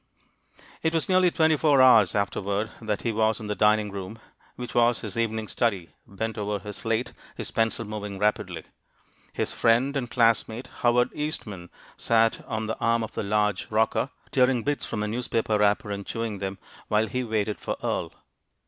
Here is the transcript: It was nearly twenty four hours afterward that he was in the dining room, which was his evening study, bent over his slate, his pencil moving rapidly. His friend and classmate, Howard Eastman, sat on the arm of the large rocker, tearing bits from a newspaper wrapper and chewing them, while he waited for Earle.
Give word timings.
It 0.81 0.95
was 0.95 1.07
nearly 1.07 1.29
twenty 1.29 1.55
four 1.55 1.79
hours 1.79 2.15
afterward 2.15 2.71
that 2.81 3.03
he 3.03 3.11
was 3.11 3.39
in 3.39 3.45
the 3.45 3.53
dining 3.53 3.91
room, 3.91 4.17
which 4.55 4.73
was 4.73 5.01
his 5.01 5.15
evening 5.15 5.47
study, 5.47 5.89
bent 6.07 6.39
over 6.39 6.57
his 6.57 6.77
slate, 6.77 7.13
his 7.37 7.51
pencil 7.51 7.85
moving 7.85 8.17
rapidly. 8.17 8.63
His 9.31 9.53
friend 9.53 9.95
and 9.95 10.09
classmate, 10.09 10.69
Howard 10.79 11.11
Eastman, 11.13 11.69
sat 11.97 12.43
on 12.47 12.65
the 12.65 12.79
arm 12.79 13.03
of 13.03 13.11
the 13.11 13.21
large 13.21 13.69
rocker, 13.69 14.09
tearing 14.31 14.63
bits 14.63 14.87
from 14.87 15.03
a 15.03 15.07
newspaper 15.07 15.59
wrapper 15.59 15.91
and 15.91 16.03
chewing 16.03 16.39
them, 16.39 16.57
while 16.87 17.05
he 17.05 17.23
waited 17.23 17.59
for 17.59 17.77
Earle. 17.83 18.11